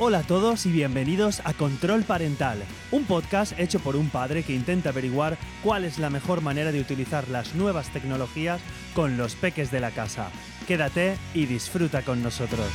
[0.00, 4.54] Hola a todos y bienvenidos a Control Parental, un podcast hecho por un padre que
[4.54, 8.60] intenta averiguar cuál es la mejor manera de utilizar las nuevas tecnologías
[8.94, 10.30] con los peques de la casa.
[10.68, 12.68] Quédate y disfruta con nosotros.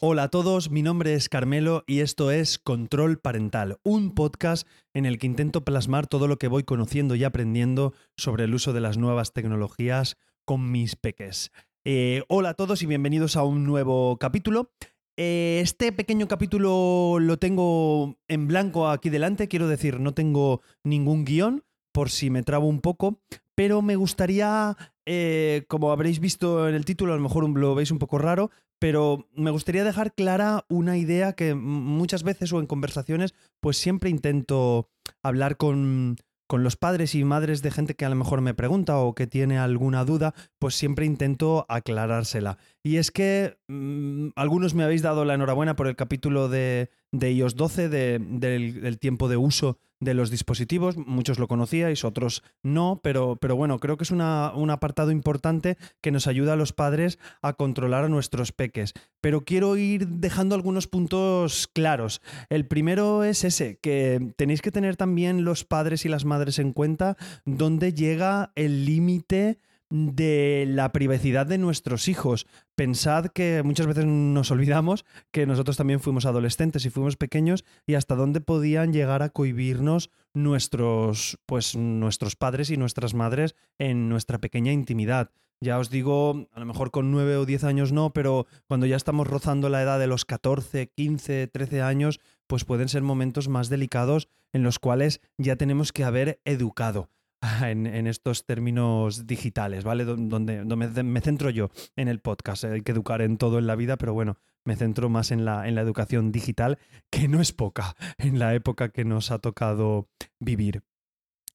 [0.00, 5.06] Hola a todos, mi nombre es Carmelo y esto es Control Parental, un podcast en
[5.06, 8.80] el que intento plasmar todo lo que voy conociendo y aprendiendo sobre el uso de
[8.80, 11.52] las nuevas tecnologías con mis peques.
[11.88, 14.72] Eh, hola a todos y bienvenidos a un nuevo capítulo.
[15.16, 21.24] Eh, este pequeño capítulo lo tengo en blanco aquí delante, quiero decir, no tengo ningún
[21.24, 23.20] guion por si me trabo un poco,
[23.54, 27.92] pero me gustaría, eh, como habréis visto en el título, a lo mejor lo veis
[27.92, 32.66] un poco raro, pero me gustaría dejar clara una idea que muchas veces o en
[32.66, 34.90] conversaciones, pues siempre intento
[35.22, 36.16] hablar con,
[36.46, 39.26] con los padres y madres de gente que a lo mejor me pregunta o que
[39.26, 42.58] tiene alguna duda, pues siempre intento aclarársela.
[42.86, 47.32] Y es que mm, algunos me habéis dado la enhorabuena por el capítulo de, de
[47.32, 50.96] iOS 12, del, tiempo de uso de los dispositivos.
[50.96, 56.12] Muchos lo conocíais, otros no, pero, pero bueno, creo que es un apartado importante que
[56.12, 58.92] nos ayuda a los padres a controlar a nuestros peques.
[59.20, 62.22] Pero quiero ir dejando algunos puntos claros.
[62.50, 66.72] El primero es ese, que tenéis que tener también los padres y las madres en
[66.72, 69.58] cuenta dónde llega el límite
[69.90, 72.46] de la privacidad de nuestros hijos.
[72.74, 77.94] Pensad que muchas veces nos olvidamos que nosotros también fuimos adolescentes y fuimos pequeños y
[77.94, 84.38] hasta dónde podían llegar a cohibirnos nuestros, pues, nuestros padres y nuestras madres en nuestra
[84.38, 85.30] pequeña intimidad.
[85.60, 88.96] Ya os digo, a lo mejor con 9 o 10 años no, pero cuando ya
[88.96, 93.70] estamos rozando la edad de los 14, 15, 13 años, pues pueden ser momentos más
[93.70, 97.08] delicados en los cuales ya tenemos que haber educado.
[97.62, 100.04] en, estos términos digitales, ¿vale?
[100.04, 102.64] Donde, me, centro yo en el podcast.
[102.64, 105.68] Hay que educar en todo en la vida, pero bueno, me centro más en la,
[105.68, 106.78] en la educación digital,
[107.10, 110.08] que no es poca en la época que nos ha tocado
[110.40, 110.82] vivir.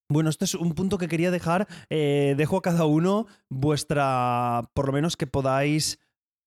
[0.10, 1.68] Bueno, este es un punto que quería dejar.
[1.90, 6.00] Eh, dejo a cada uno vuestra, por lo menos que podáis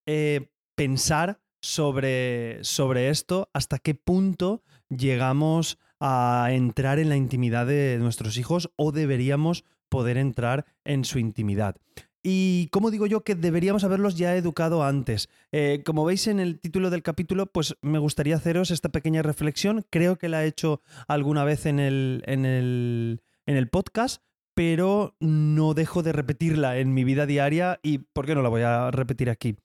[0.07, 7.99] eh, pensar sobre, sobre esto, hasta qué punto llegamos a entrar en la intimidad de
[7.99, 11.77] nuestros hijos o deberíamos poder entrar en su intimidad.
[12.27, 15.29] Y como digo yo que deberíamos haberlos ya educado antes.
[15.53, 19.85] Eh, como veis en el título del capítulo, pues me gustaría haceros esta pequeña reflexión.
[19.91, 24.23] Creo que la he hecho alguna vez en el, en el, en el podcast,
[24.55, 28.63] pero no dejo de repetirla en mi vida diaria y ¿por qué no la voy
[28.63, 29.57] a repetir aquí?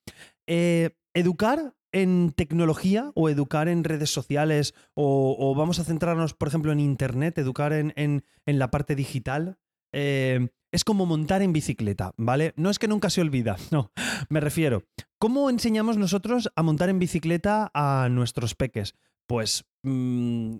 [0.45, 6.71] Eh, educar en tecnología o educar en redes sociales o, vamos a centrarnos, por ejemplo,
[6.71, 9.57] en Internet, educar en, la parte digital,
[9.93, 12.53] eh, es como montar en bicicleta, ¿vale?
[12.55, 13.91] No es que nunca se olvida, no,
[14.29, 14.83] me refiero.
[15.17, 18.95] ¿Cómo enseñamos nosotros a montar en bicicleta a nuestros peques?
[19.27, 20.57] Pues mm,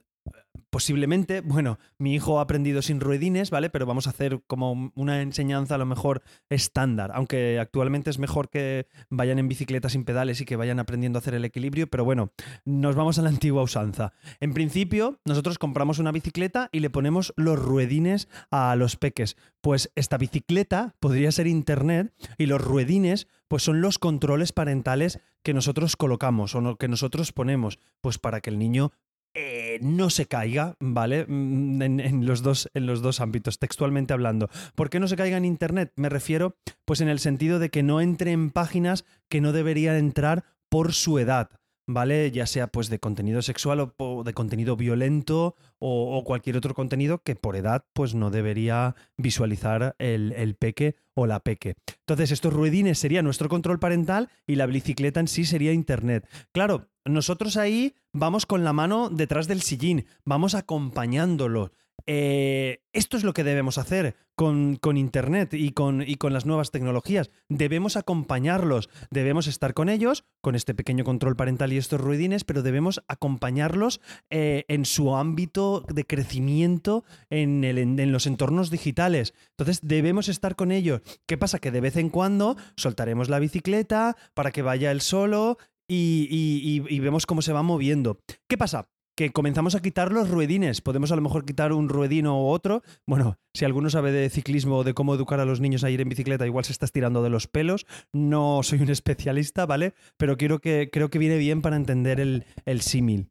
[0.69, 3.69] posiblemente, bueno, mi hijo ha aprendido sin ruedines, ¿vale?
[3.69, 8.49] Pero vamos a hacer como una enseñanza a lo mejor estándar, aunque actualmente es mejor
[8.49, 12.05] que vayan en bicicleta sin pedales y que vayan aprendiendo a hacer el equilibrio, pero
[12.05, 12.31] bueno,
[12.65, 14.13] nos vamos a la antigua usanza.
[14.39, 19.37] En principio, nosotros compramos una bicicleta y le ponemos los ruedines a los peques.
[19.61, 25.53] Pues esta bicicleta podría ser internet y los ruedines pues son los controles parentales que
[25.53, 28.91] nosotros colocamos o que nosotros ponemos, pues para que el niño
[29.33, 31.25] eh, no se caiga, ¿vale?
[31.27, 34.49] Mm, en, los dos, en los dos ámbitos, textualmente hablando.
[34.75, 35.91] ¿Por qué no se caiga en Internet?
[35.95, 39.95] Me refiero, pues en el sentido de que no entre en páginas que no deberían
[39.95, 41.49] entrar por su edad.
[41.89, 42.29] ¿Vale?
[42.29, 47.35] Ya sea pues de contenido sexual o, de contenido violento o, cualquier otro contenido que
[47.35, 51.75] por edad pues no debería visualizar el, el, peque o la peque.
[52.01, 56.29] Entonces estos ruedines sería nuestro control parental y la bicicleta en sí sería internet.
[56.51, 61.71] Claro, nosotros ahí vamos con la mano detrás del sillín, vamos acompañándolo.
[62.05, 66.45] Eh, esto es lo que debemos hacer con, con Internet y con, y con, las
[66.45, 67.29] nuevas tecnologías.
[67.49, 72.63] Debemos acompañarlos, debemos estar con ellos, con este pequeño control parental y estos ruidines, pero
[72.63, 79.33] debemos acompañarlos eh, en su ámbito de crecimiento en, el, en, los entornos digitales.
[79.51, 81.01] Entonces debemos estar con ellos.
[81.25, 81.59] ¿Qué pasa?
[81.59, 85.57] Que de vez en cuando soltaremos la bicicleta para que vaya él solo
[85.89, 88.19] y, vemos cómo se va moviendo.
[88.47, 88.87] ¿Qué pasa?
[89.19, 90.79] Que comenzamos a quitar los ruedines.
[90.79, 92.83] Podemos a lo mejor quitar un ruedino u otro.
[93.05, 95.99] Bueno, si alguno sabe de ciclismo o de cómo educar a los niños a ir
[95.99, 97.85] en bicicleta, igual se está estirando de los pelos.
[98.13, 99.93] No soy un especialista, ¿vale?
[100.15, 103.29] Pero quiero que, creo que viene bien para entender el, el símil.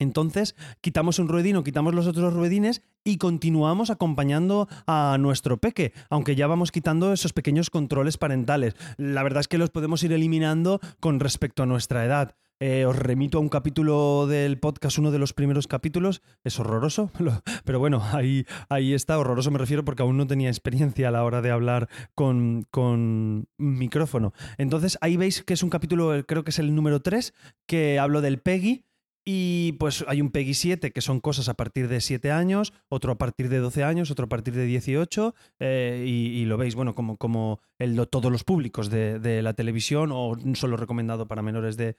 [0.00, 6.34] Entonces, quitamos un ruedino, quitamos los otros ruedines y continuamos acompañando a nuestro peque, aunque
[6.34, 8.74] ya vamos quitando esos pequeños controles parentales.
[8.96, 12.34] La verdad es que los podemos ir eliminando con respecto a nuestra edad.
[12.58, 16.22] Eh, os remito a un capítulo del podcast, uno de los primeros capítulos.
[16.42, 17.10] Es horroroso,
[17.66, 19.18] pero bueno, ahí, ahí está.
[19.18, 23.46] Horroroso me refiero porque aún no tenía experiencia a la hora de hablar con, con
[23.58, 24.32] micrófono.
[24.56, 27.34] Entonces ahí veis que es un capítulo, creo que es el número 3,
[27.66, 28.86] que hablo del PEGI
[29.28, 33.10] y pues hay un PEGI 7, que son cosas a partir de 7 años, otro
[33.10, 36.94] a partir de 12 años, otro a partir de 18, eh, y, lo veis, bueno,
[36.94, 37.60] como, como
[38.08, 41.96] todos los públicos de, la televisión, o solo recomendado para menores de.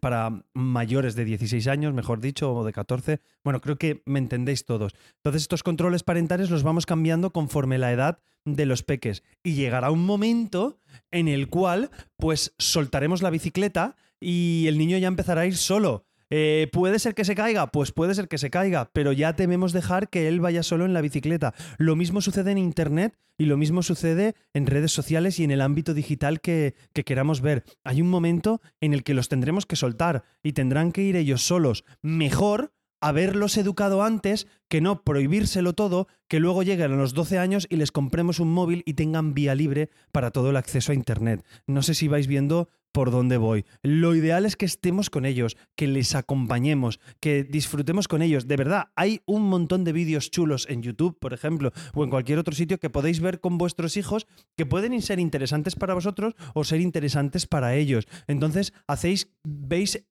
[0.00, 3.18] para mayores de 16 años, mejor dicho, o de 14.
[3.42, 4.94] Bueno, creo que me entendéis todos.
[5.16, 9.24] Entonces, estos controles parentales los vamos cambiando conforme la edad de los peques.
[9.42, 10.78] Y llegará un momento
[11.10, 16.06] en el cual, pues, soltaremos la bicicleta y el niño ya empezará a ir solo
[16.30, 17.70] eh, ¿Puede ser que se caiga?
[17.70, 20.94] Pues puede ser que se caiga, pero ya tememos dejar que él vaya solo en
[20.94, 21.54] la bicicleta.
[21.78, 25.60] Lo mismo sucede en Internet y lo mismo sucede en redes sociales y en el
[25.60, 27.64] ámbito digital que, que queramos ver.
[27.84, 31.42] Hay un momento en el que los tendremos que soltar y tendrán que ir ellos
[31.42, 31.84] solos.
[32.02, 32.72] Mejor
[33.04, 37.76] haberlos educado antes que no prohibírselo todo, que luego lleguen a los 12 años y
[37.76, 41.44] les compremos un móvil y tengan vía libre para todo el acceso a Internet.
[41.66, 43.66] No sé si vais viendo por dónde voy.
[43.82, 48.46] Lo ideal es que estemos con ellos, que les acompañemos, que disfrutemos con ellos.
[48.46, 52.38] De verdad, hay un montón de vídeos chulos en YouTube, por ejemplo, o en cualquier
[52.38, 56.62] otro sitio que podéis ver con vuestros hijos que pueden ser interesantes para vosotros o
[56.62, 58.06] ser interesantes para ellos.
[58.28, 60.04] Entonces, hacéis, veis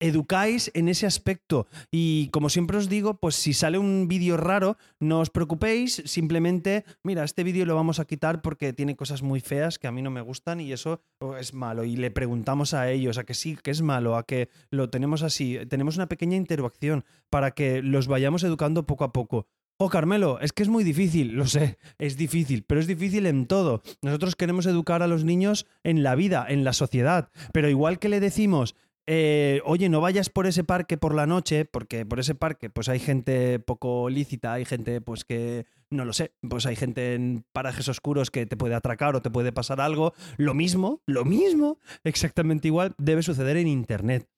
[0.00, 1.66] educáis en ese aspecto.
[1.90, 6.84] Y como siempre os digo, pues si sale un vídeo raro, no os preocupéis, simplemente,
[7.02, 10.02] mira, este vídeo lo vamos a quitar porque tiene cosas muy feas que a mí
[10.02, 11.84] no me gustan y eso oh, es malo.
[11.84, 15.22] Y le preguntamos a ellos a que sí, que es malo, a que lo tenemos
[15.22, 15.58] así.
[15.68, 19.46] Tenemos una pequeña interacción para que los vayamos educando poco a poco.
[19.78, 23.46] Oh, Carmelo, es que es muy difícil, lo sé, es difícil, pero es difícil en
[23.46, 23.82] todo.
[24.00, 28.08] Nosotros queremos educar a los niños en la vida, en la sociedad, pero igual que
[28.08, 28.74] le decimos,
[29.06, 32.88] eh, oye, no vayas por ese parque por la noche, porque por ese parque pues
[32.88, 37.44] hay gente poco lícita, hay gente pues que, no lo sé, pues hay gente en
[37.52, 40.12] parajes oscuros que te puede atracar o te puede pasar algo.
[40.36, 44.28] Lo mismo, lo mismo, exactamente igual, debe suceder en Internet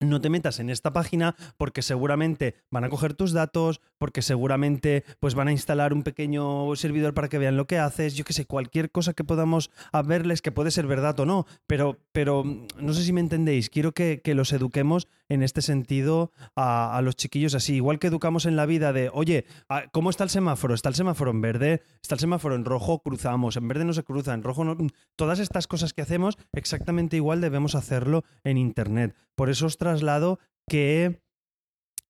[0.00, 5.04] no te metas en esta página porque seguramente van a coger tus datos, porque seguramente
[5.20, 8.32] pues van a instalar un pequeño servidor para que vean lo que haces, yo que
[8.32, 9.70] sé, cualquier cosa que podamos
[10.04, 13.92] verles que puede ser verdad o no, pero, pero no sé si me entendéis, quiero
[13.92, 18.66] que, los eduquemos en este sentido a, los chiquillos así, igual que educamos en la
[18.66, 19.46] vida de, oye,
[19.92, 20.74] ¿cómo está el semáforo?
[20.74, 21.82] ¿Está el semáforo en verde?
[22.02, 22.98] ¿Está el semáforo en rojo?
[22.98, 24.76] Cruzamos, en verde no se cruza, en rojo no...
[25.16, 29.14] Todas estas cosas que hacemos, exactamente igual debemos hacerlo en Internet.
[29.36, 30.38] Por eso os traslado
[30.68, 31.20] que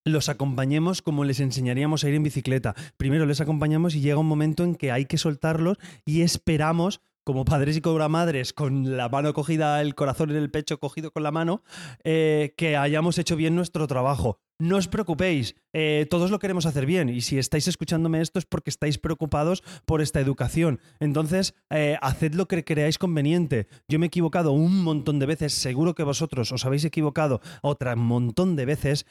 [0.05, 2.75] los acompañemos como les enseñaríamos a ir en bicicleta.
[2.97, 7.45] Primero les acompañamos y llega un momento en que hay que soltarlos y esperamos como
[7.45, 11.25] padres y como madres, con la mano cogida, el corazón en el pecho cogido con
[11.25, 11.63] la mano,
[12.05, 14.39] eh, que hayamos hecho bien nuestro trabajo.
[14.59, 18.47] No os preocupéis, eh, todos lo queremos hacer bien y si estáis escuchándome esto es
[18.47, 20.81] porque estáis preocupados por esta educación.
[20.99, 23.67] Entonces, eh, haced lo que creáis conveniente.
[23.87, 27.97] Yo me he equivocado un montón de veces, seguro que vosotros os habéis equivocado otra
[27.97, 29.07] montón de veces,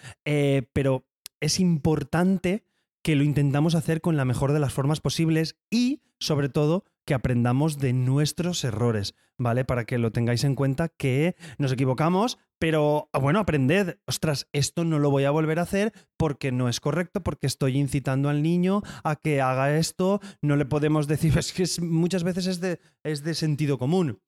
[0.74, 1.06] pero
[1.40, 2.66] es importante
[3.04, 7.13] que lo intentamos hacer con la mejor de las formas posibles y, sobre todo, que
[7.13, 9.63] aprendamos de nuestros errores, ¿vale?
[9.63, 14.84] Para que lo tengáis en cuenta que nos equivocamos, pero ah, bueno, aprended, ostras, esto
[14.84, 18.41] no lo voy a volver a hacer porque no es correcto, porque estoy incitando al
[18.41, 22.80] niño a que haga esto, no le podemos decir, es que muchas veces es de,
[23.03, 24.22] es de sentido común.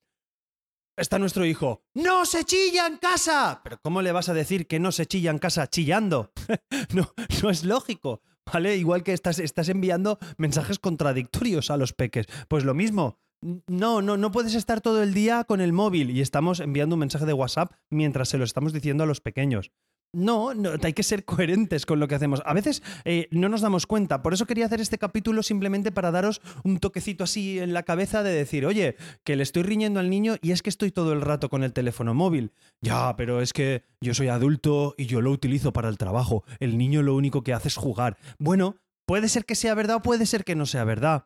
[0.97, 1.83] Está nuestro hijo.
[1.93, 3.61] ¡No se chilla en casa!
[3.63, 6.31] Pero ¿cómo le vas a decir que no se chilla en casa chillando?
[6.93, 7.13] no,
[7.43, 8.21] no es lógico.
[8.51, 8.77] ¿Vale?
[8.77, 12.27] Igual que estás, estás enviando mensajes contradictorios a los peques.
[12.47, 13.19] Pues lo mismo.
[13.67, 17.01] No, no, no puedes estar todo el día con el móvil y estamos enviando un
[17.01, 19.71] mensaje de WhatsApp mientras se lo estamos diciendo a los pequeños.
[20.13, 20.51] No,
[20.83, 22.41] hay que ser coherentes con lo que hacemos.
[22.45, 24.23] A veces eh, no nos damos cuenta.
[24.23, 28.23] Por eso quería hacer este capítulo simplemente para daros un toquecito así en la cabeza
[28.23, 31.21] de decir, oye, que le estoy riñendo al niño y es que estoy todo el
[31.21, 32.51] rato con el teléfono móvil.
[32.81, 36.43] Ya, pero es que yo soy adulto y yo lo utilizo para el trabajo.
[36.59, 38.17] El niño lo único que hace es jugar.
[38.39, 41.25] Bueno, puede ser que sea verdad o puede ser que no sea verdad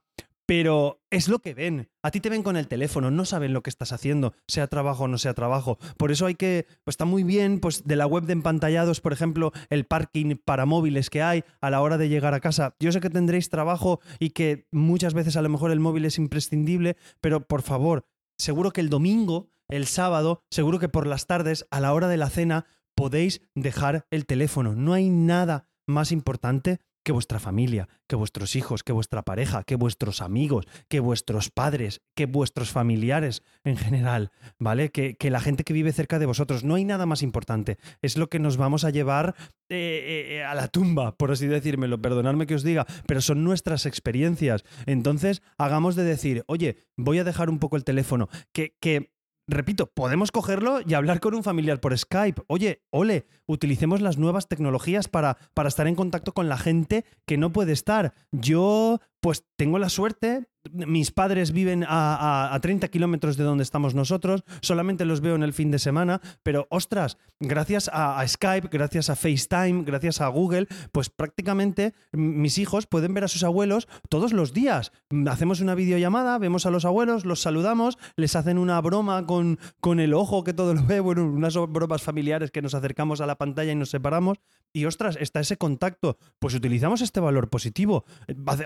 [0.51, 1.87] pero es lo que ven.
[2.03, 5.05] A ti te ven con el teléfono, no saben lo que estás haciendo, sea trabajo
[5.05, 5.77] o no sea trabajo.
[5.95, 9.13] Por eso hay que, pues está muy bien, pues de la web de empantallados, por
[9.13, 12.75] ejemplo, el parking para móviles que hay a la hora de llegar a casa.
[12.81, 16.17] Yo sé que tendréis trabajo y que muchas veces a lo mejor el móvil es
[16.17, 18.03] imprescindible, pero por favor,
[18.37, 22.17] seguro que el domingo, el sábado, seguro que por las tardes, a la hora de
[22.17, 24.75] la cena, podéis dejar el teléfono.
[24.75, 29.75] No hay nada más importante que vuestra familia, que vuestros hijos, que vuestra pareja, que
[29.75, 34.89] vuestros amigos, que vuestros padres, que vuestros familiares en general, ¿vale?
[34.89, 36.63] Que, la gente que vive cerca de vosotros.
[36.63, 37.77] No hay nada más importante.
[38.01, 39.35] Es lo que nos vamos a llevar
[39.69, 42.01] eh, eh, a la tumba, por así decírmelo.
[42.01, 44.63] Perdonadme que os diga, pero son nuestras experiencias.
[44.85, 48.27] Entonces, hagamos de decir, oye, voy a dejar un poco el teléfono.
[48.51, 49.11] Que, que
[49.51, 52.41] repito, podemos cogerlo y hablar con un familiar por Skype.
[52.47, 57.37] Oye, ole, utilicemos las nuevas tecnologías para, para estar en contacto con la gente que
[57.37, 58.13] no puede estar.
[58.31, 64.43] Yo, pues tengo la suerte mis padres viven a, 30 kilómetros de donde estamos nosotros,
[64.61, 69.15] solamente los veo en el fin de semana, pero ostras, gracias a, Skype, gracias a
[69.15, 74.53] FaceTime, gracias a Google, pues prácticamente mis hijos pueden ver a sus abuelos todos los
[74.53, 74.91] días.
[75.27, 79.99] Hacemos una videollamada, vemos a los abuelos, los saludamos, les hacen una broma con, con
[79.99, 83.37] el ojo que todo lo ve, bueno, unas bromas familiares que nos acercamos a la
[83.37, 84.37] pantalla y nos separamos,
[84.73, 86.17] y ostras, está ese contacto.
[86.39, 88.05] Pues utilizamos este valor positivo,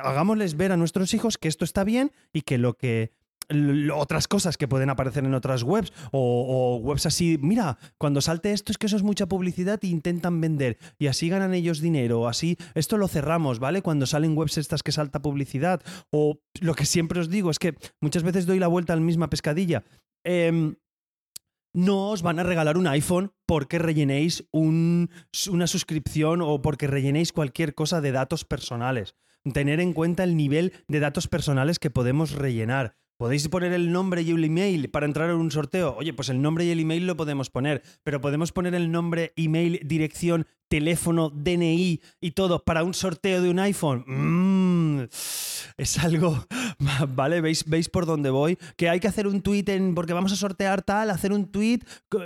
[0.04, 3.12] hagámosles ver a nuestros hijos que esto está bien y que lo que
[3.94, 8.72] otras cosas que pueden aparecer en otras webs o, webs así, mira, cuando salte esto
[8.72, 12.58] es que eso es mucha publicidad e intentan vender y así ganan ellos dinero, así,
[12.74, 13.82] esto lo cerramos, ¿vale?
[13.82, 17.76] Cuando salen webs estas que salta publicidad o lo que siempre os digo es que
[18.02, 19.84] muchas veces doy la vuelta a la misma pescadilla.
[20.24, 20.76] Em,
[21.74, 27.76] no os van a regalar un iPhone porque rellenéis una suscripción o porque rellenéis cualquier
[27.76, 29.16] cosa de datos personales
[29.54, 32.96] tener en cuenta el nivel de datos personales que podemos rellenar.
[33.18, 35.96] ¿Podéis poner el nombre y el email para entrar en un sorteo?
[35.98, 39.32] Oye, pues el nombre y el email lo podemos poner, pero podemos poner el nombre,
[39.38, 44.04] email, dirección, teléfono, DNI y todo para un sorteo de un iPhone.
[44.06, 45.04] Mm,
[45.78, 46.46] es algo,
[47.16, 47.40] ¿vale?
[47.40, 48.58] ¿Veis, ¿Veis por dónde voy?
[48.76, 51.80] Que hay que hacer un tweet en, porque vamos a sortear tal, hacer un tweet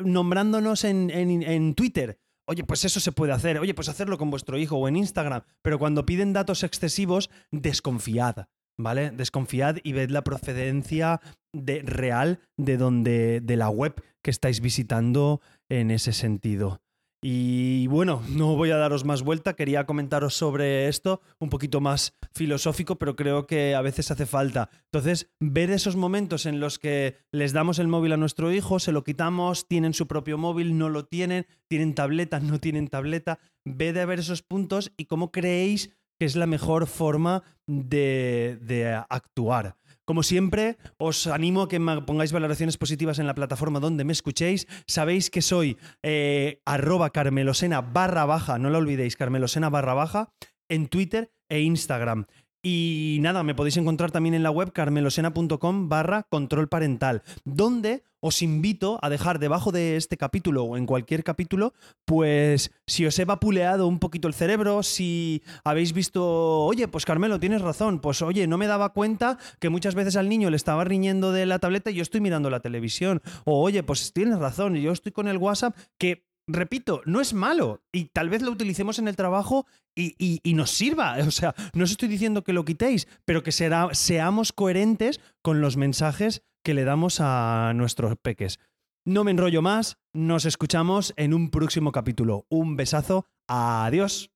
[0.03, 2.17] nombrándonos en, en Twitter.
[2.49, 3.59] Oye, pues eso se puede hacer.
[3.59, 5.43] Oye, pues hacerlo con vuestro hijo o en Instagram.
[5.61, 8.47] Pero cuando piden datos excesivos, desconfiad.
[8.75, 9.11] ¿Vale?
[9.11, 11.21] Desconfiad y ved la procedencia
[11.53, 16.81] de, real de donde, de la web que estáis visitando en ese sentido.
[17.21, 22.13] Y bueno, no voy a daros más vuelta, quería comentaros sobre esto un poquito más
[22.33, 24.69] filosófico, pero creo que a veces hace falta.
[24.85, 28.91] Entonces, ver esos momentos en los que les damos el móvil a nuestro hijo, se
[28.91, 33.93] lo quitamos, tienen su propio móvil, no lo tienen, tienen tableta, no tienen tableta, ve
[33.93, 39.77] de ver esos puntos y cómo creéis que es la mejor forma de, de actuar.
[40.09, 44.11] Como siempre, os animo a que me pongáis valoraciones positivas en la plataforma donde me
[44.11, 44.65] escuchéis.
[44.87, 50.33] Sabéis que soy eh, arroba carmelosena barra baja, no lo olvidéis, carmelosena barra baja,
[50.67, 52.25] en Twitter e Instagram.
[52.61, 58.41] Y nada, me podéis encontrar también en la web carmelosena.com barra control parental, donde os
[58.41, 61.73] invito a dejar debajo de este capítulo o en cualquier capítulo,
[62.03, 67.39] pues si os he vapuleado un poquito el cerebro, si habéis visto, oye, pues Carmelo,
[67.39, 70.83] tienes razón, pues oye, no me daba cuenta que muchas veces al niño le estaba
[70.83, 74.75] riñendo de la tableta y yo estoy mirando la televisión, o oye, pues tienes razón,
[74.75, 78.99] yo estoy con el WhatsApp, que repito, no es malo y tal vez lo utilicemos
[78.99, 79.65] en el trabajo
[79.95, 81.17] y, nos sirva.
[81.29, 85.77] O sea, no os estoy diciendo que lo quitéis, pero que seamos coherentes con los
[85.77, 88.59] mensajes que le damos a nuestros peques.
[89.05, 92.45] No me enrollo más, nos escuchamos en un próximo capítulo.
[92.49, 94.31] Un besazo, adiós.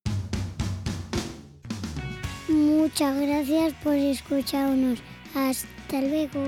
[2.48, 5.00] Muchas gracias por escucharnos.
[5.36, 6.43] Hasta luego.